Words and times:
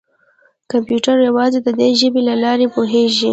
کمپیوټر 0.71 1.15
یوازې 1.29 1.59
د 1.63 1.69
دې 1.79 1.89
ژبې 1.99 2.21
له 2.29 2.35
لارې 2.43 2.67
پوهېږي. 2.75 3.29